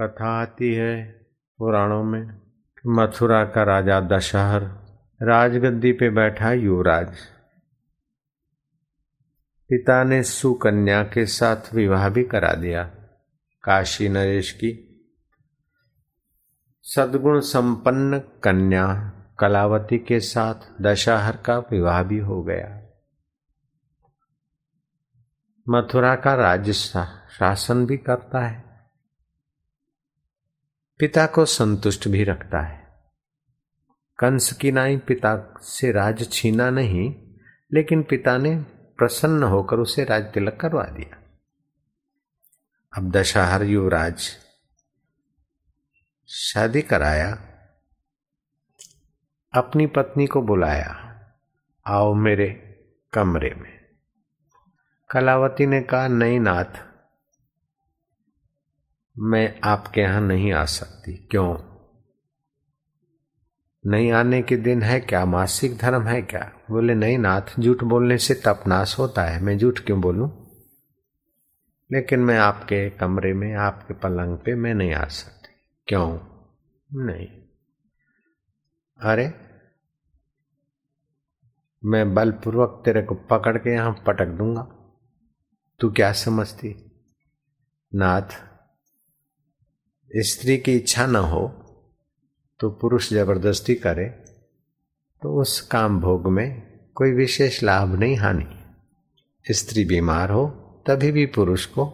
[0.00, 1.26] कथा आती है
[1.58, 2.40] पुराणों में।
[2.86, 4.62] मथुरा का राजा दशहर,
[5.22, 7.16] राजगद्दी पे बैठा युवराज।
[9.68, 12.84] पिता ने सुकन्या के साथ विवाह भी करा दिया,
[13.64, 14.90] काशी नरेश की।
[16.82, 22.80] सदगुण संपन्न कन्या कलावती के साथ दशहर का विवाह भी हो गया।
[25.68, 28.63] मथुरा का राज्य शासन भी करता है।
[30.98, 32.88] पिता को संतुष्ट भी रखता है।
[34.18, 37.14] कंस की नाई पिता से राज छीना नहीं,
[37.72, 38.56] लेकिन पिता ने
[38.98, 41.16] प्रसन्न होकर उसे राज तिलक करवा दिया।
[42.96, 44.30] अब दशहर युवराज
[46.28, 47.30] शादी कराया,
[49.54, 51.20] अपनी पत्नी को बुलाया,
[51.86, 52.48] आओ मेरे
[53.12, 53.80] कमरे में।
[55.10, 56.93] कलावती ने कहा, नहीं नाथ
[59.18, 61.56] मैं आपके यहाँ नहीं आ सकती। क्यों?
[63.86, 65.24] नहीं आने के दिन है क्या?
[65.24, 66.52] मासिक धर्म है क्या?
[66.70, 70.50] बोले, नहीं नाथ, झूठ बोलने से तपनाश होता है। मैं झूठ क्यों बोलूँ?
[71.92, 75.54] लेकिन मैं आपके कमरे में, आपके पलंग पे मैं नहीं आ सकती।
[75.86, 76.18] क्यों?
[77.04, 77.26] नहीं।
[79.00, 79.34] अरे,
[81.84, 84.62] मैं बलपूर्वक तेरे को पकड़ के यहाँ पटक दूँगा।
[85.80, 86.90] तू क्या समझती?
[87.94, 88.53] नाथ
[90.10, 91.48] स्त्री की इच्छा न हो
[92.60, 94.04] तो पुरुष ज़बरदस्ती करे
[95.22, 98.46] तो उस काम भोग में कोई विशेष लाभ नहीं, हानि।
[99.50, 100.46] स्त्री बीमार हो,
[100.86, 101.84] तभी भी पुरुष को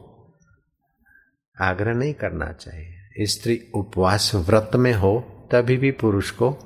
[1.61, 5.21] आग्रह नहीं करना चाहिए। स्त्री उपवास व्रत में हो,
[5.53, 6.57] तभी भी पुरुष को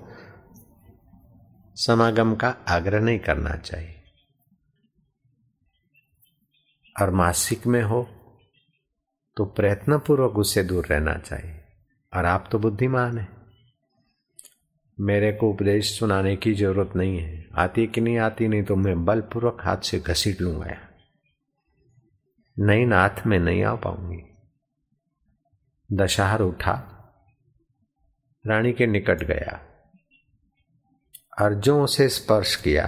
[1.77, 4.03] समागम का आग्रह नहीं करना चाहिए।
[7.01, 8.09] और मासिक में हो
[9.37, 11.65] तो प्रयत्न पूर्वक उससे दूर रहना चाहिए।
[12.17, 13.45] और आप तो बुद्धिमान हैं।
[15.01, 19.05] मेरे को उपदेश सुनाने की ज़रूरत नहीं है। आती कि नहीं आती, नहीं तो मैं
[19.05, 20.77] बलपूर्वक हाथ से घसीट लूँगा
[22.59, 24.23] नहीं नाथ में नहीं आ पाऊँगी।
[25.93, 26.91] दशहर उठा।
[28.47, 29.67] रानी के निकट गया।
[31.43, 32.87] और जो उसे स्पर्श किया।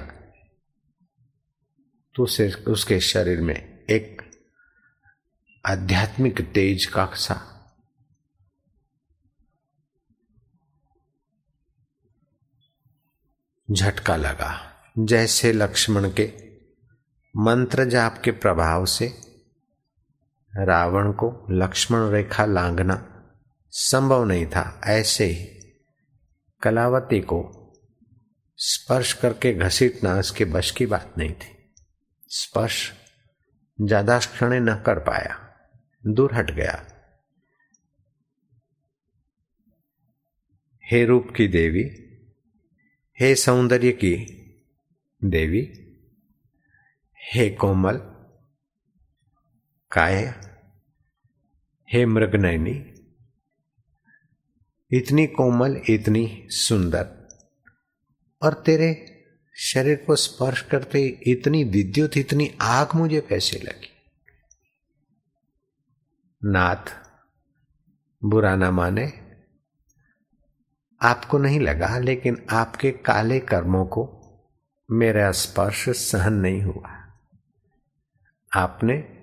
[2.15, 4.16] तो उसे, उसके शरीर में एक
[5.67, 7.35] आध्यात्मिक तेज का सा।
[13.69, 14.51] झटका लगा।
[14.99, 16.27] जैसे लक्ष्मण के
[17.35, 19.07] मंत्र जाप के प्रभाव से
[20.53, 22.97] रावण को लक्ष्मण रेखा लांघना
[23.73, 25.45] संभव नहीं था। ऐसे ही
[26.63, 27.41] कलावती को
[28.59, 31.75] स्पर्श करके घसीटना उसके बश की बात नहीं थी।
[32.31, 32.93] स्पर्श
[33.79, 35.43] ज़्यादा क्षण न कर पाया।
[36.07, 36.93] दूर हट गया।
[40.93, 41.85] हे रूप की देवी,
[43.21, 44.17] हे सौंदर्य की
[45.25, 45.73] देवी,
[47.35, 47.97] हे कोमल,
[49.93, 50.41] काय,
[51.93, 52.93] हे मृगनयनी,
[54.93, 57.29] इतनी कोमल, इतनी सुंदर,
[58.43, 59.19] और तेरे
[59.57, 63.96] शरीर को स्पर्श करते इतनी विद्युत, इतनी आग मुझे कैसे लगी?
[66.45, 66.93] नाथ,
[68.25, 69.13] बुरा ना माने।
[71.03, 74.05] आपको नहीं लगा, लेकिन आपके काले कर्मों को
[74.91, 76.91] मेरा स्पर्श सहन नहीं हुआ।
[78.57, 79.19] आपने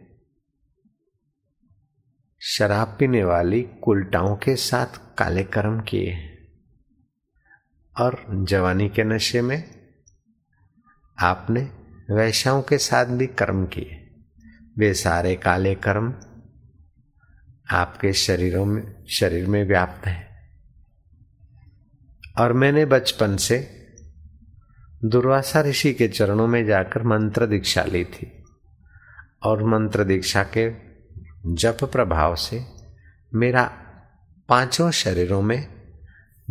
[2.42, 6.18] शराब पीने वाली कुलटाओं के साथ काले कर्म किए
[8.00, 9.64] और जवानी के नशे में
[11.20, 11.62] आपने
[12.14, 14.00] वैश्याओं के साथ भी कर्म किए।
[14.78, 16.14] वे सारे काले कर्म
[17.72, 20.52] आपके शरीरों में, शरीर में व्याप्त है।
[22.40, 23.86] और मैंने बचपन से
[25.06, 28.44] दुर्वासा ऋषि के चरणों में जाकर मंत्र दीक्षा ली थी
[29.44, 30.72] और मंत्र दीक्षा के
[31.46, 32.66] जप प्रभाव से
[33.34, 33.64] मेरा
[34.50, 35.68] पाँचों शरीरों में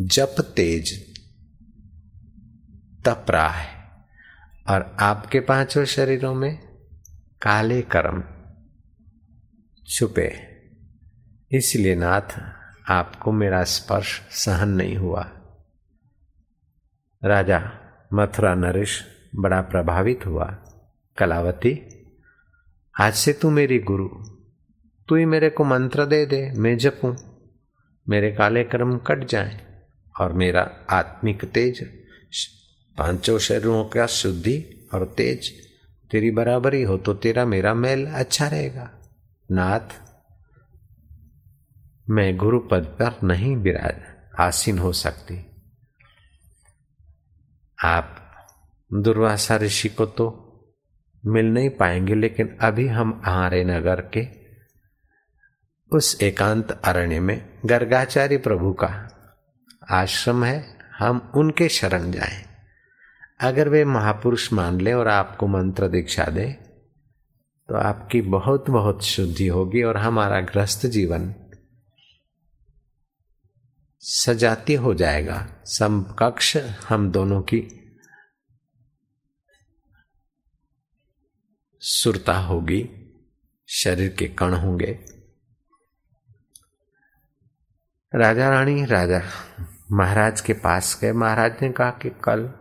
[0.00, 1.16] जप तेज
[3.04, 3.90] तप रहा है
[4.68, 6.58] और आपके पाँचों शरीरों में
[7.42, 8.24] काले कर्म
[9.88, 10.51] छुपे
[11.52, 12.40] इसलिए नाथ,
[12.88, 15.30] आपको मेरा स्पर्श सहन नहीं हुआ।
[17.24, 17.72] राजा
[18.12, 19.04] मथुरा नरेश
[19.36, 20.44] बड़ा प्रभावित हुआ।
[21.18, 21.80] कलावती,
[23.00, 24.08] आज से तू मेरी गुरु।
[25.08, 27.14] तू ही मेरे को मंत्र दे दे, मैं जपूं।
[28.08, 29.82] मेरे काले कर्म कट जाए
[30.20, 31.84] और मेरा आत्मिक तेज,
[32.98, 35.52] पाँचों शरीरों का शुद्धि और तेज,
[36.10, 38.90] तेरी बराबरी हो तो तेरा मेरा मेल अच्छा रहेगा।
[39.50, 40.01] नाथ
[42.06, 44.00] मैं गुरु पद पर नहीं विराज,
[44.40, 45.34] आसीन हो सकती।
[47.78, 48.16] आप
[48.90, 50.26] दुर्वासा ऋषि को तो
[51.26, 54.26] मिल नहीं पाएँगे, लेकिन अभी हम हमारे नगर के
[55.92, 58.88] उस एकांत अरण्य में गर्गाचार्य प्रभु का
[59.90, 60.64] आश्रम है,
[60.98, 62.42] हम उनके शरण जाएँ।
[63.40, 66.46] अगर वे महापुरुष मान ले और आपको मंत्र दीक्षा दे
[67.68, 71.34] तो आपकी बहुत बहुत शुद्धि होगी और हमारा ग्रस्त जीवन
[74.02, 76.56] सजाती हो जाएगा। समकक्ष
[76.88, 77.78] हम दोनों की
[81.80, 82.88] सुरता होगी,
[83.68, 84.98] शरीर के कण होंगे।
[88.14, 89.22] राजा रानी, राजा
[89.90, 92.52] महाराज के पास गए। महाराज ने कहा कि कल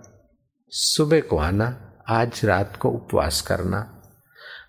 [0.70, 1.68] सुबह को आना,
[2.08, 4.02] आज रात को उपवास करना।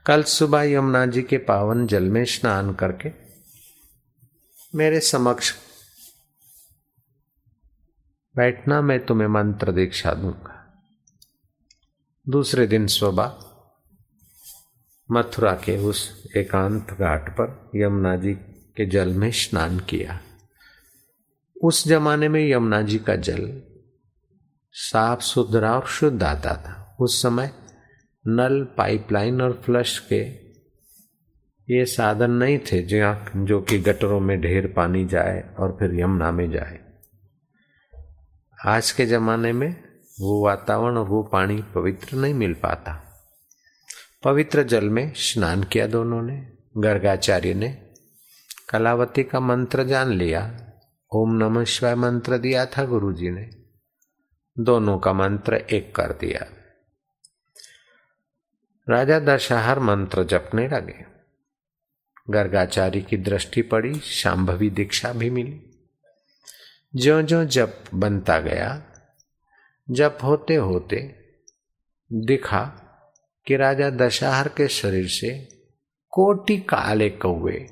[0.06, 3.12] कल सुबह यमुना जी के पावन जल में स्नान करके
[4.75, 5.52] मेरे समक्ष
[8.37, 10.75] बैठना मैं तुम्हें मंत्र दीक्षा दूँगा।
[12.29, 13.38] दूसरे दिन सुबह
[15.11, 18.34] मथुरा के उस एकांत घाट पर यमुना जी
[18.76, 20.20] के जल में स्नान किया।
[21.62, 23.62] उस जमाने में यमुना जी का जल
[24.73, 27.50] साफ़ सुथरा और शुद्ध आता था। उस समय
[28.26, 30.23] नल, पाइपलाइन और फ्लश के
[31.75, 36.31] ये साधन नहीं थे जहाँ जो कि गटरों में ढेर पानी जाए और फिर यमुना
[36.31, 36.81] में जाए।
[38.67, 39.85] आज के ज़माने में
[40.20, 43.05] वो वातावरण और वो पानी पवित्र नहीं मिल पाता।
[44.25, 47.94] पवित्र जल में स्नान किया दोनों ने, गर्गाचार्य ने,
[48.69, 50.70] कलावती का मंत्र जान लिया,
[51.14, 53.50] ओम नमः शिवाय मंत्र दिया था गुरु जी ने,
[54.59, 56.47] दोनों का मंत्र एक कर दिया।
[58.88, 61.05] राजा दशहर मंत्र जपने लगे।
[62.31, 65.71] गर्गाचार्य की दृष्टि पड़ी, शांभवी दीक्षा भी मिली।
[66.96, 68.92] जो ज्यो जप बनता गया,
[69.90, 71.14] जप होते होते
[72.12, 72.64] दिखा
[73.46, 75.48] कि राजा दशहर के शरीर से
[76.10, 77.66] कोटि काले कौए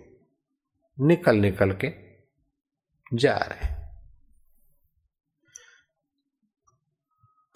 [1.00, 1.92] निकल निकल के
[3.16, 3.80] जा रहे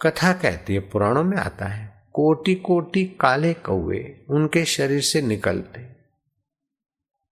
[0.01, 5.95] कथा कहती है, पुराणों में आता है कोटि कोटि काले कौवे उनके शरीर से निकलते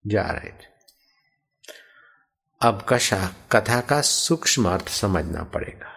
[0.06, 0.73] जा रहे थे।
[2.64, 5.92] अब कशा, कथा का सूक्ष्म अर्थ समझना पड़ेगा।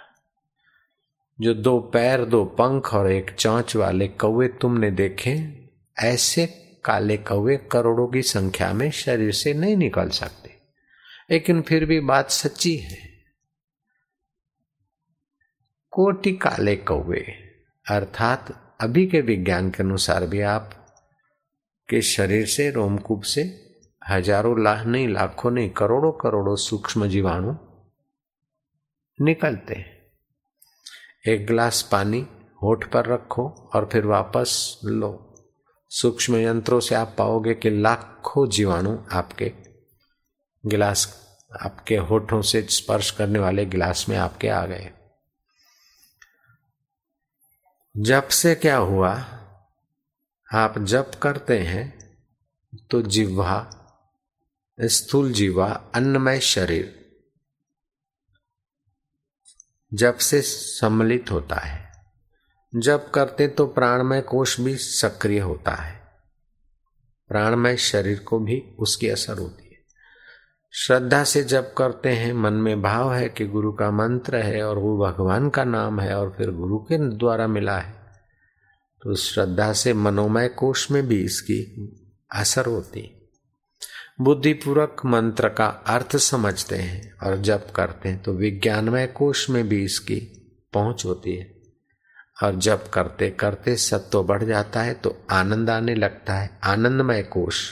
[1.41, 5.65] जो दो पैर, दो पंख और एक चौंच वाले कौवे तुमने देखे,
[5.99, 6.47] ऐसे
[6.85, 10.57] काले कौवे करोड़ों की संख्या में शरीर से नहीं निकल सकते।
[11.31, 13.09] लेकिन फिर भी बात सच्ची है।
[15.91, 17.21] कोटि काले कौवे,
[17.89, 20.87] अर्थात अभी के विज्ञान के अनुसार भी आप
[21.89, 23.66] के शरीर से, रोमकूप से
[24.09, 27.55] हज़ारों लाख नहीं लाखों नहीं करोड़ों करोड़ों सूक्ष्म जीवाणु
[29.19, 29.95] निकलते हैं
[31.27, 32.25] एक गिलास पानी
[32.63, 34.53] होठ पर रखो और फिर वापस
[34.85, 35.11] लो
[35.91, 39.51] सूक्ष्म यंत्रों से आप पाओगे कि लाखों जीवाणु आपके
[40.63, 41.07] गिलास
[41.61, 44.91] आपके होठों से स्पर्श करने वाले गिलास में आपके आ गए
[47.95, 49.11] जब से क्या हुआ
[50.49, 51.85] आप जप करते हैं
[52.91, 53.59] तो जिह्वा
[54.81, 57.15] स्थूल जीवा, अन्नमय शरीर,
[59.93, 61.91] जब से सम्मिलित होता है।
[62.75, 66.07] जब करते तो प्राणमय कोष भी सक्रिय होता है।
[67.27, 69.77] प्राणमय शरीर को भी उसकी असर होती है।
[70.73, 74.77] श्रद्धा से जब करते हैं, मन में भाव है कि गुरु का मंत्र है और
[74.77, 77.93] वो भगवान का नाम है और फिर गुरु के द्वारा मिला है
[79.01, 81.63] तो श्रद्धा से मनोमय कोष में भी इसकी
[82.31, 83.13] असर होती
[84.19, 89.83] बुद्धिपूर्वक मंत्र का अर्थ समझते हैं और जब करते हैं तो विज्ञानमय कोष में भी
[89.83, 90.15] इसकी
[90.73, 91.55] पहुँच होती है।
[92.43, 97.63] और जब करते करते सत्व बढ़ जाता है तो आनंद आने लगता है। आनंदमय कोष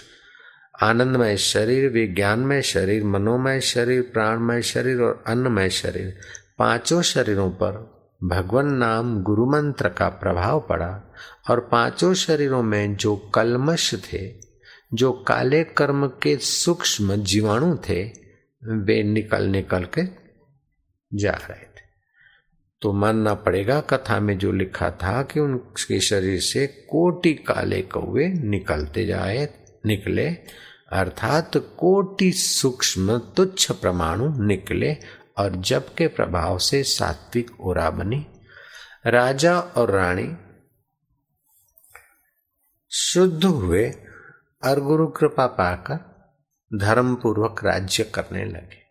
[0.83, 6.17] आनंदमय शरीर, विज्ञानमय शरीर, मनोमय शरीर, प्राणमय शरीर और अन्नमय शरीर,
[6.57, 7.73] पाँचों शरीरों पर
[8.23, 11.13] भगवान नाम गुरु मंत्र का प्रभाव पड़ा।
[11.49, 14.44] और पाँचों शरीरों में जो कलमश थे
[14.93, 18.03] जो काले कर्म के सूक्ष्म जीवाणु थे,
[18.63, 20.01] वे निकल निकल के
[21.13, 21.85] जा रहे थे।
[22.81, 28.27] तो मानना पड़ेगा कथा में जो लिखा था कि उनके शरीर से कोटि काले कौवे
[28.27, 29.49] निकलते जाए,
[29.85, 30.29] निकले,
[30.91, 34.97] अर्थात कोटि सूक्ष्म तुच्छ परमाणु निकले
[35.37, 38.25] और जब के प्रभाव से सात्विक ओरा बनी।
[39.07, 40.35] राजा और रानी
[42.89, 43.93] शुद्ध हुए
[44.65, 46.15] और गुरु कृपा पाकर
[46.77, 48.85] धर्म पूर्वक राज्य करने लगे।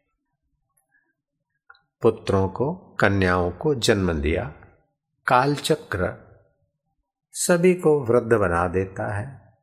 [2.03, 4.55] पुत्रों को, कन्याओं को जन्म दिया।
[5.27, 6.25] कालचक्र
[7.33, 9.55] सभी को वृद्ध बना देता है।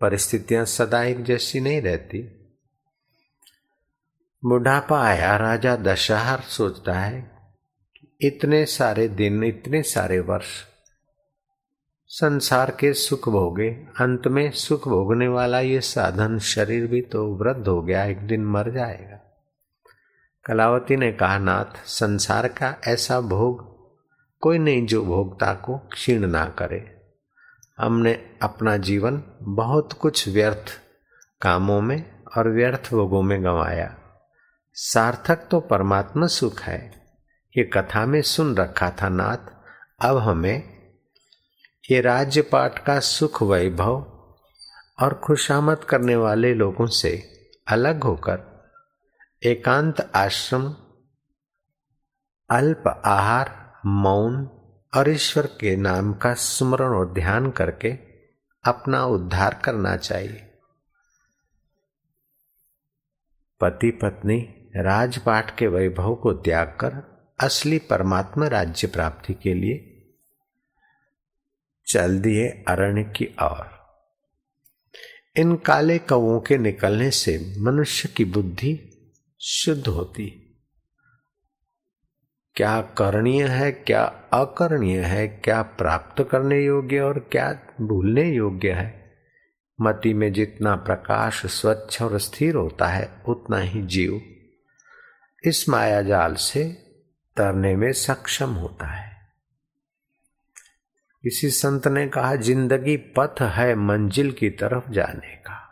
[0.00, 2.34] परिस्थितियाँ सदा एक जैसी नहीं रहती।
[4.44, 7.38] बुढ़ापा आया, राजा दशहर सोचता है
[8.20, 10.64] इतने सारे दिन, इतने सारे वर्ष
[12.10, 17.68] संसार के सुख भोगे, अंत में सुख भोगने वाला ये साधन शरीर भी तो वृद्ध
[17.68, 19.20] हो गया, एक दिन मर जाएगा।
[20.44, 23.78] कलावती ने कहा, नाथ, संसार का ऐसा भोग
[24.40, 27.02] कोई नहीं जो भोगता को क्षीण ना करे।
[27.78, 30.80] हमने अपना जीवन बहुत कुछ व्यर्थ
[31.40, 33.96] कामों में और व्यर्थ भोगों में गंवाया।
[34.74, 37.06] सार्थक तो परमात्मा सुख है।
[37.56, 39.52] ये कथा में सुन रखा था, नाथ।
[40.00, 40.77] अब हमें
[41.90, 43.96] ये राज्य पाठ का सुख वैभव
[45.00, 47.30] और खुशामद करने वाले लोगों से
[47.68, 48.66] अलग होकर
[49.42, 50.74] एकांत आश्रम,
[52.50, 54.50] अल्प आहार, मौन
[54.96, 57.92] और ईश्वर के नाम का स्मरण और ध्यान करके
[58.64, 60.50] अपना उद्धार करना चाहिए।
[63.60, 69.87] पति पत्नी राजपाट के वैभव को त्याग कर असली परमात्मा राज्य प्राप्ति के लिए
[71.88, 73.78] चल दिए अरण्य की ओर।
[75.36, 78.90] इन काले कौओं के निकलने से मनुष्य की बुद्धि
[79.40, 80.56] शुद्ध होती।
[82.54, 89.12] क्या करणीय है, क्या अकरणीय है, क्या प्राप्त करने योग्य और क्या भूलने योग्य है?
[89.80, 94.22] मति में जितना प्रकाश स्वच्छ और स्थिर होता है, उतना ही जीव
[95.44, 96.64] इस माया जाल से
[97.36, 99.07] तरने में सक्षम होता है।
[101.24, 105.64] किसी संत ने कहा, ज़िंदगी पथ है मंजिल की तरफ़ जाने का।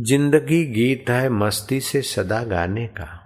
[0.00, 3.20] ज़िंदगी गीत है मस्ती से सदा गाने का।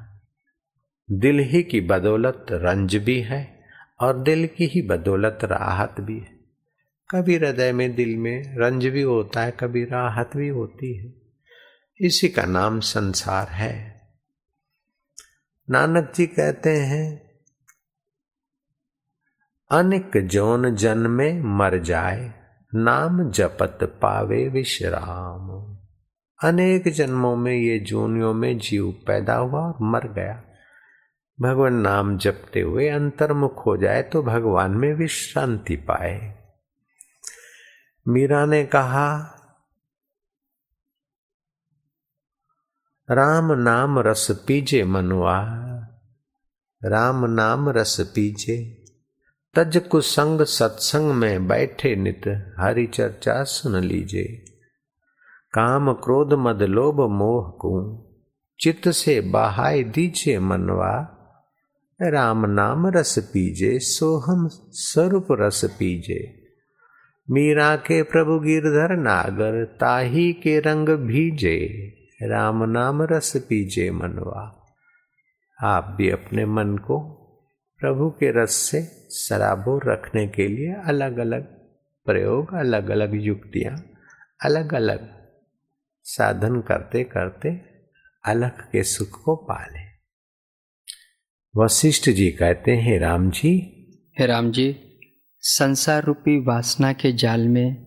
[1.10, 3.64] दिल ही की बदौलत रंज भी है
[4.00, 6.36] और दिल की ही बदौलत राहत भी है।
[7.10, 11.12] कभी हृदय में दिल में रंज भी होता है, कभी राहत भी होती है।
[12.00, 14.00] इसी का नाम संसार है।
[15.70, 17.27] नानक जी कहते हैं
[19.70, 22.34] अनिक जौन जन्मे मर जाए,
[22.74, 25.76] नाम जपत पावे विश्राम।
[26.48, 30.44] अनेक जन्मों में ये जोनियों में जीव पैदा हुआ और मर गया।
[31.40, 36.34] भगवान नाम जपते हुए अंतर्मुख हो जाए तो भगवान में विश्रांति पाए।
[38.08, 39.34] मीरा ने कहा,
[43.10, 45.38] राम नाम रस पीजे मनुआ,
[46.84, 48.77] राम नाम रस पीजे
[49.54, 54.44] तज कुसंग सत्संग में बैठे नित हरि चर्चा सुन लीजे।
[55.52, 58.04] काम क्रोध मद लोभ मोह को,
[58.60, 61.14] चित्त से बहाय दीजिए मनवा।
[62.02, 66.46] राम नाम रस पीजे, सोहम स्वरूप रस पीजे।
[67.30, 71.88] मीरा के प्रभु गिरधर नागर, ताही के रंग भीजे।
[72.22, 74.66] राम नाम रस पीजे मनवा।
[75.60, 77.14] आप भी अपने मन को
[77.78, 81.42] प्रभु के रस से शराबो रखने के लिए अलग अलग
[82.06, 83.90] प्रयोग अलग अलग युक्तियाँ
[84.44, 85.28] अलग अलग
[86.02, 87.60] साधन करते करते
[88.24, 89.88] अलग के सुख को पाले।
[91.60, 93.74] वशिष्ठ जी कहते हैं, राम जी।
[94.18, 94.98] हे राम जी,
[95.40, 97.86] संसार रूपी वासना के जाल में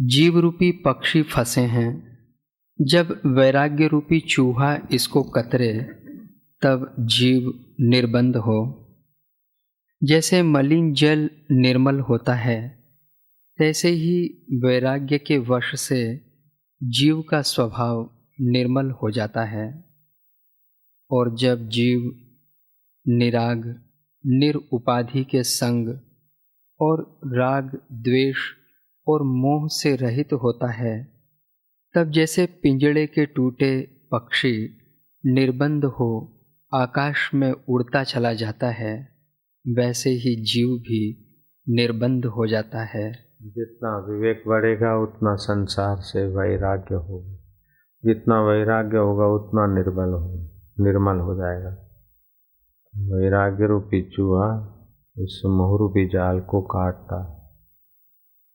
[0.00, 2.18] जीव रूपी पक्षी फंसे हैं।
[2.80, 5.72] जब वैराग्य रूपी चूहा इसको कतरे,
[6.62, 8.80] तब जीव निर्बंध हो।
[10.04, 12.84] जैसे मलिन जल निर्मल होता है,
[13.58, 16.20] तैसे ही वैराग्य के वश से
[16.82, 19.84] जीव का स्वभाव निर्मल हो जाता है।
[21.10, 22.20] और जब जीव
[23.08, 23.82] निराग,
[24.26, 25.98] निरुपाधि के संग
[26.80, 28.36] और राग, द्वेष
[29.08, 31.08] और मोह से रहित होता है,
[31.94, 33.80] तब जैसे पिंजड़े के टूटे
[34.12, 34.78] पक्षी
[35.26, 36.40] निर्बंध हो
[36.74, 39.13] आकाश में उड़ता चला जाता है।
[39.68, 41.30] वैसे ही जीव भी
[41.68, 47.34] निर्बंध हो जाता है। जितना विवेक बढ़ेगा, उतना संसार से वैराग्य होगा।
[48.04, 51.70] जितना वैराग्य होगा, उतना निर्बल हो, निर्मल हो जाएगा।
[52.96, 54.70] वैराग्य रूपी चूहा
[55.18, 57.40] इस मोहरूपी जाल को काटता।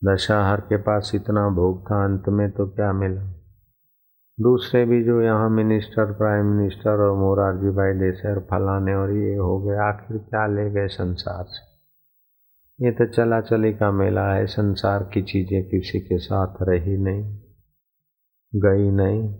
[0.04, 3.39] दशाहर के पास इतना भोग था, अंत में तो क्या मिला?
[4.42, 9.36] दूसरे भी जो यहाँ मिनिस्टर प्राइम मिनिस्टर और मोरारजी भाई देसाई और फलाने और ये
[9.36, 11.70] हो गए, आखिर क्या ले गए संसार से?
[12.86, 17.40] ये तो चला चली का मेला है, संसार की चीज़ें किसी के साथ रही नहीं,
[18.56, 19.36] गई नहीं।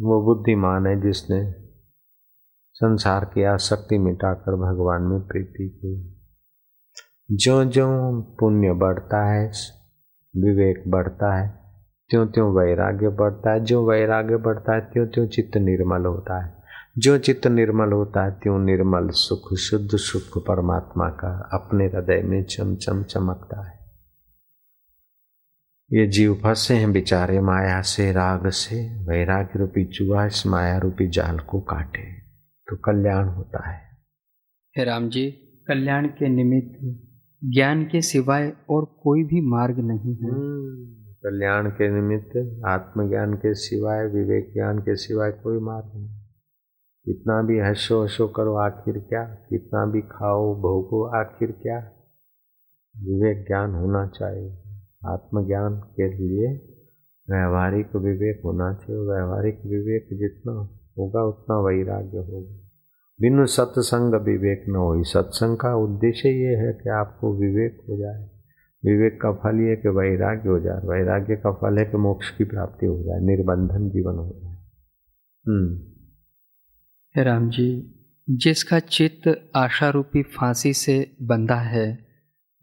[0.00, 1.52] वो बुद्धिमान है जिसने
[2.74, 6.16] संसार की आसक्ति मिटाकर भगवान में प्रीति की।
[7.36, 7.86] जो जो
[8.40, 9.52] पुण्य बढ़ता है,
[10.36, 11.59] विवेक बढ़ता है
[12.10, 13.60] त्यों त्यों वैराग्य बढ़ता है?
[13.60, 16.60] जो वैराग्य बढ़ता है त्यों त्यों चित्त निर्मल होता है।
[16.98, 22.44] जो चित्त निर्मल होता है त्यों निर्मल सुख शुद्ध सुख परमात्मा का अपने हृदय में
[22.44, 23.80] चम चम चमकता है।
[25.92, 31.08] ये जीव फंसे हैं बेचारे माया से राग से। वैराग्य रूपी चुहा इस माया रूपी
[31.08, 32.20] जाल को काटे।
[32.68, 33.80] तो कल्याण होता है।
[34.78, 35.30] हे राम जी
[35.68, 36.78] कल्याण के निमित्त
[37.44, 43.54] ज्ञान के सिवाय और कोई भी मार्ग नहीं है। हम्म, कल्याण के निमित्त, आत्मज्ञान के
[43.54, 46.20] सिवाय, विवेक ज्ञान के सिवाय कोई मार्ग नहीं।
[47.04, 49.24] कितना भी हसो हसो करो आखिर क्या?
[49.24, 51.78] कितना भी खाओ भोगो आखिर क्या?
[52.96, 54.58] विवेक ज्ञान होना चाहिए।
[55.06, 56.46] आत्मज्ञान के लिए
[57.30, 60.52] व्यवहारिक विवेक होना चाहिए। व्यवहारिक विवेक जितना
[60.98, 62.54] होगा, उतना वैराग्य होगा।
[63.20, 68.39] बिनु सत्संग विवेक न हो सत्संग का उद्देश्य ये है कि आपको विवेक हो जाए।
[68.84, 72.44] विवेक का फल ये कि वैराग्य हो जाए। वैराग्य का फल है कि मोक्ष की
[72.44, 74.54] प्राप्ति हो जाए निर्बंधन जीवन हो जाए।
[75.46, 77.96] हम्म। राम जी
[78.30, 82.10] जिसका चित्त आशा रूपी फांसी से बंधा है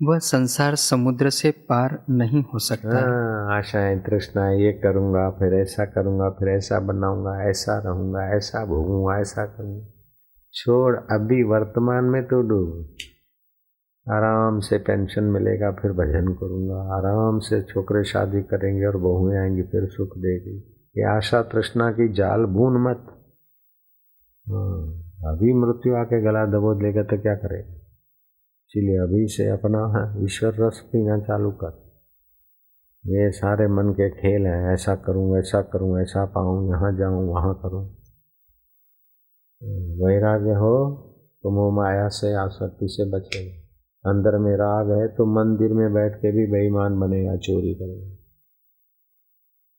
[0.03, 5.85] वह संसार समुद्र से पार नहीं हो सकता। हाँ, आशाएँ तृष्णा ये करूँगा फिर ऐसा
[5.85, 9.85] करूँगा फिर ऐसा बनाऊँगा ऐसा रहूँगा ऐसा भोगूँगा ऐसा करूँगा।
[10.53, 12.97] छोड़ अभी वर्तमान में तो डूब।
[14.07, 19.63] आराम से पेंशन मिलेगा फिर भजन करूँगा। आराम से छोकरे शादी करेंगे और बहुएँ आएँगी
[19.63, 20.55] फिर सुख देगी।
[20.95, 23.03] ये आशा तृष्णा की जाल बून मत।
[24.47, 24.77] हाँ,
[25.25, 29.83] अभी मृत्यु आके गला दबोच लेगा तो क्या करेगा इसीलिए अभी से अपना
[30.25, 31.75] ईश्वर रस पीना चालू कर।
[33.03, 37.53] ये सारे मन के खेल हैं ऐसा करूँ ऐसा करूँ ऐसा पाऊँ यहाँ जाऊँ वहाँ
[37.63, 37.85] करूँ।
[40.01, 40.75] वैराग्य हो
[41.43, 43.66] तो मोह माया से आसक्ति से बचेगा।
[44.05, 48.15] अंदर में राग है तो मंदिर में बैठ के भी बेईमान बनेगा चोरी करेगा।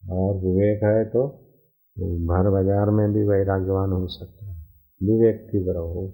[0.03, 1.27] और विवेक है तो
[2.27, 4.57] भर बाज़ार में भी वैराग्यवान हो सकता है।
[5.01, 6.07] विवेक की रहो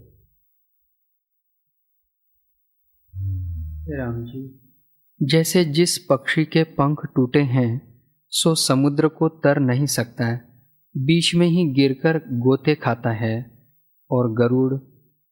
[3.90, 4.42] राम जी।
[5.20, 7.70] जैसे जिस पक्षी के पंख टूटे हैं
[8.32, 10.40] सो समुद्र को तर नहीं सकता है।
[10.94, 13.36] बीच में ही गिरकर गोते खाता है
[14.10, 14.74] और गरुड़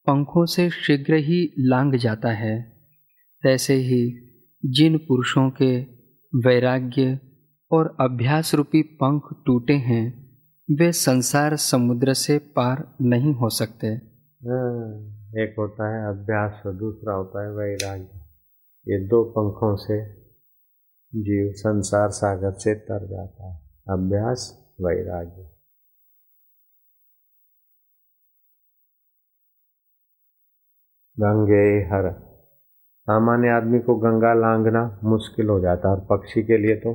[0.06, 2.72] पंखों से शीघ्र ही लांग जाता है।
[3.42, 4.28] तैसे ही
[4.64, 5.82] जिन पुरुषों के
[6.34, 7.20] वैराग्य
[7.72, 10.22] और अभ्यास रूपी पंख टूटे हैं
[10.70, 14.98] वे संसार समुद्र से पार नहीं हो सकते। हाँ,
[15.38, 18.20] एक होता है अभ्यास और दूसरा होता है वैराग्य।
[18.88, 20.22] ये दो पंखों से
[21.14, 23.60] जीव संसार सागर से तर जाता है।
[23.90, 25.51] अभ्यास वैराग्य।
[31.18, 32.10] गंगे हर।
[33.08, 36.94] सामान्य आदमी को गंगा लांगना मुश्किल हो जाता है, और पक्षी के लिए तो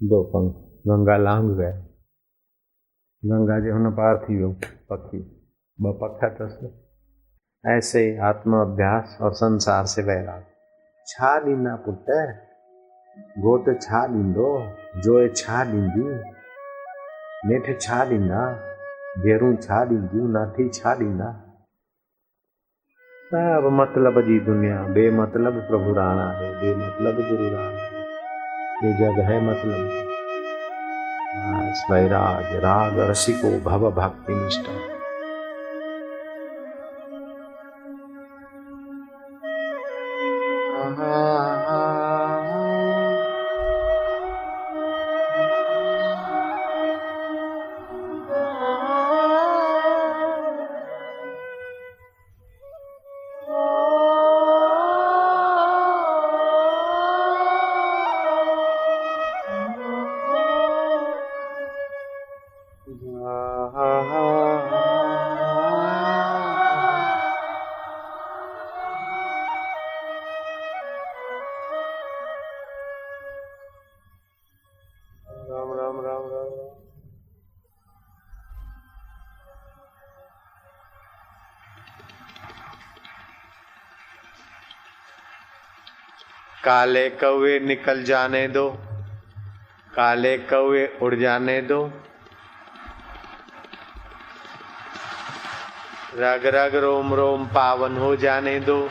[0.00, 0.52] दो पंख।
[0.86, 1.72] गंगा लांग गए।
[3.22, 4.52] गंगा जी होने पार्थिव
[4.90, 5.18] पक्षी।
[5.78, 6.70] ब पक्का तो
[7.64, 10.44] ऐसे आत्म अभ्यास और संसार से वैराग।
[11.06, 12.10] छा ॾींदा पुट
[13.38, 14.48] घोट छा ॾींदो
[15.00, 16.08] जोए छा ॾींदी
[17.48, 18.46] नेठि छा ॾींदा
[19.18, 21.47] भेरूं छा ॾींदियूं नाठी छा ॾींदा
[23.34, 27.80] सब मतलब जी दुनिया, बेमतलब प्रभु राणा है, बेमतलब गुरु राणा
[28.86, 30.04] ये जग है मतलब।
[31.92, 34.97] वैराग, राग, रसिको, भव, भक्ति, निष्ठा।
[86.68, 88.68] काले कौए निकल जाने दो।
[89.94, 91.92] काले कौए उड़ जाने दो।
[96.14, 98.90] रग रग रोम रोम पावन हो जाने दो।